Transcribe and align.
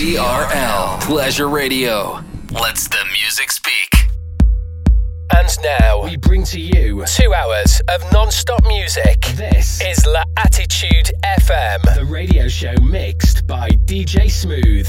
TRL 0.00 0.98
Pleasure 1.02 1.50
Radio. 1.50 2.24
Let's 2.50 2.88
the 2.88 3.04
music 3.12 3.52
speak. 3.52 3.92
And 5.36 5.46
now 5.62 6.02
we 6.02 6.16
bring 6.16 6.42
to 6.44 6.58
you 6.58 7.04
two 7.04 7.34
hours 7.34 7.82
of 7.86 8.10
non-stop 8.10 8.66
music. 8.66 9.20
This 9.34 9.82
is 9.82 10.06
La 10.06 10.24
Attitude 10.38 11.10
FM, 11.22 11.94
the 11.94 12.06
radio 12.06 12.48
show 12.48 12.72
mixed 12.80 13.46
by 13.46 13.68
DJ 13.84 14.30
Smooth. 14.30 14.88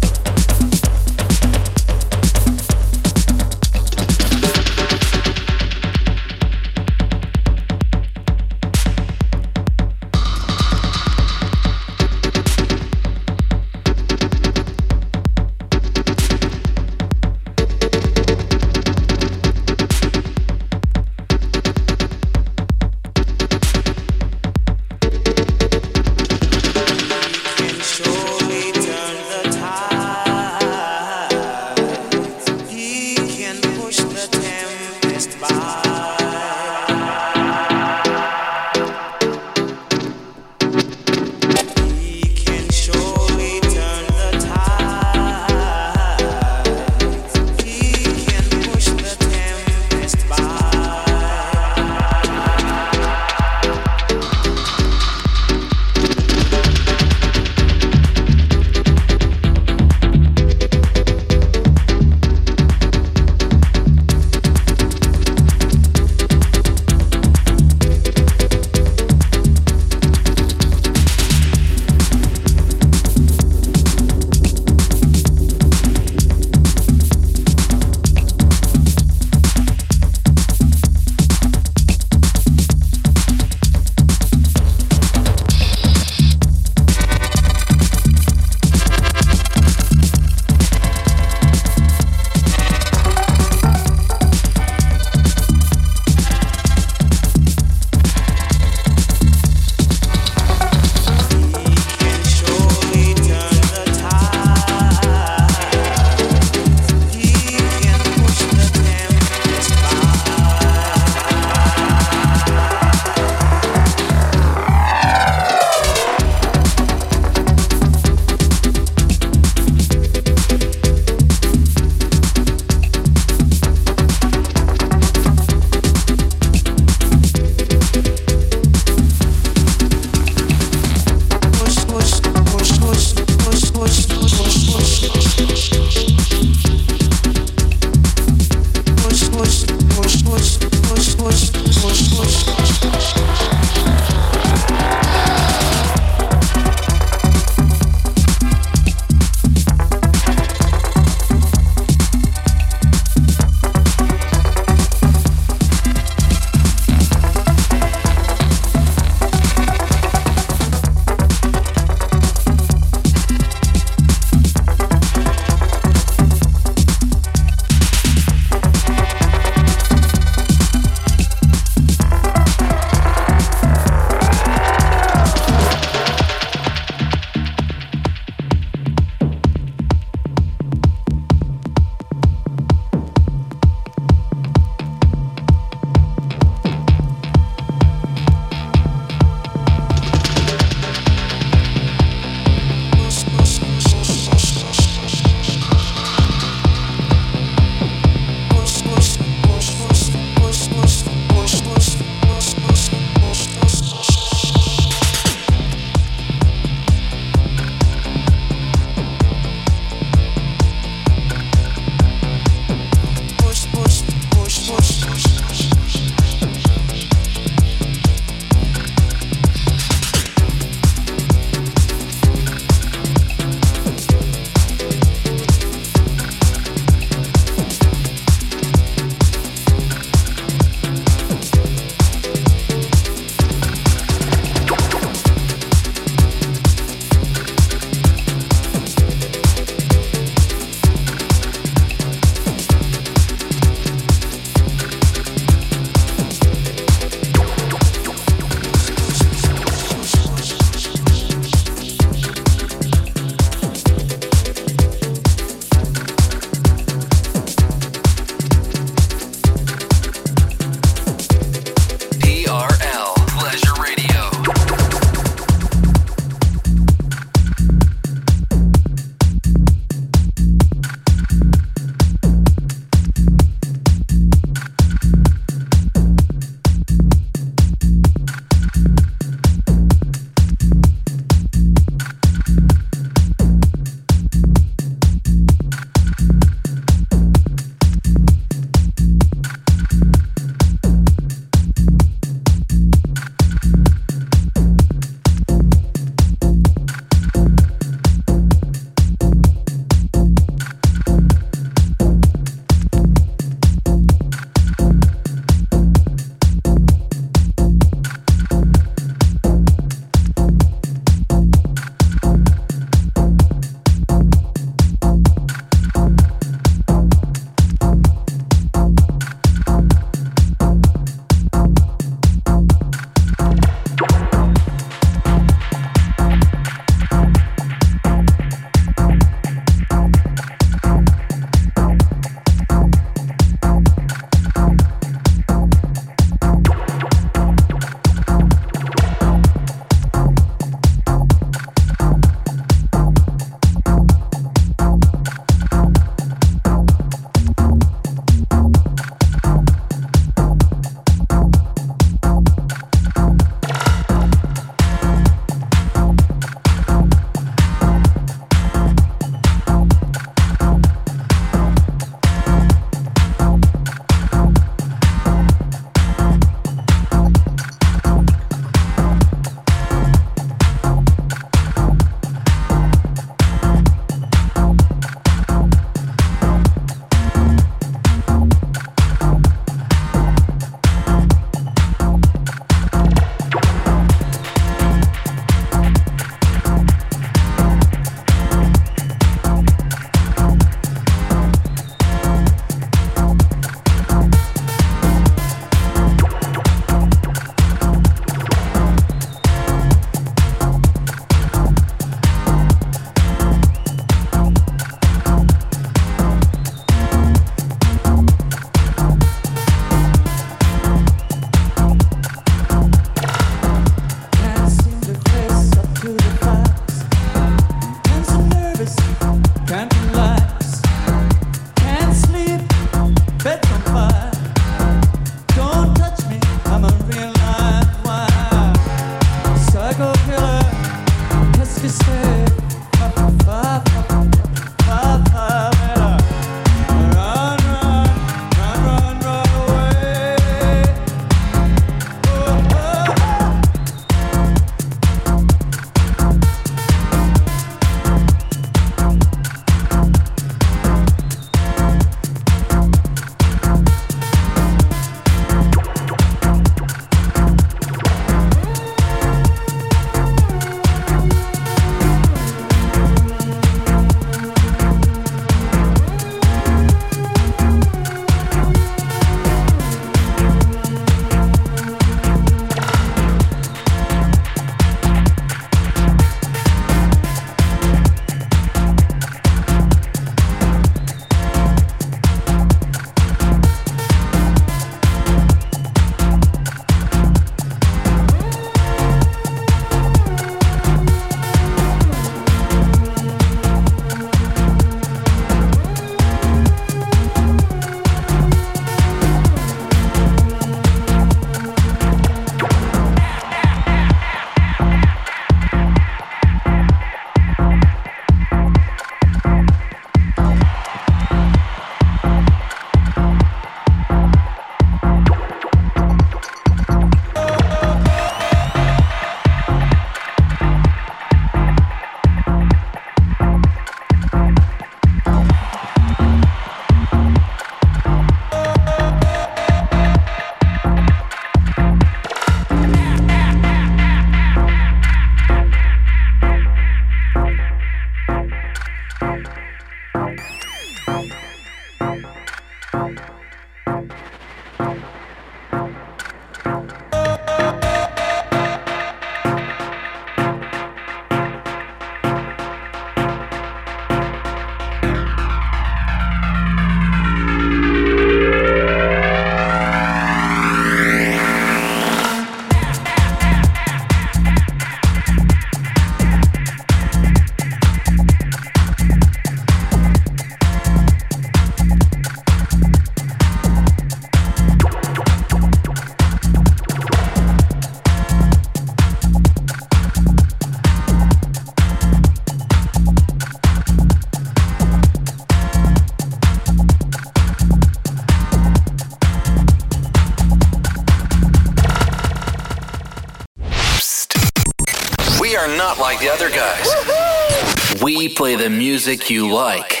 play 598.40 598.56
the 598.56 598.70
music 598.70 599.28
you 599.28 599.52
like. 599.52 600.00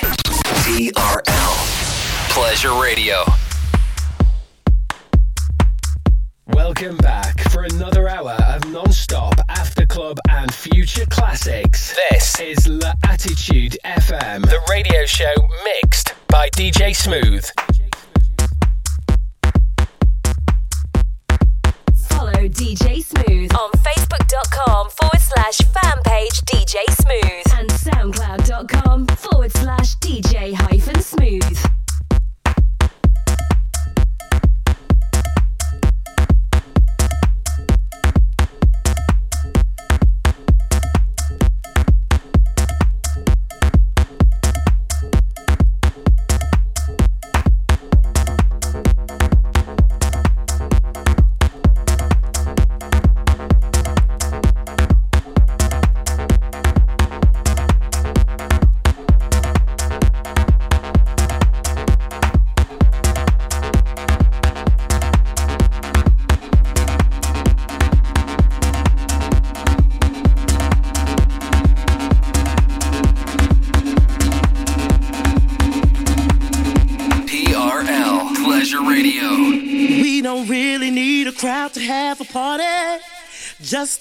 TRL. 0.64 2.30
Pleasure 2.30 2.72
Radio. 2.80 3.39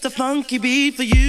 a 0.09 0.11
funky 0.11 0.57
beat 0.57 0.95
for 0.95 1.03
you. 1.03 1.28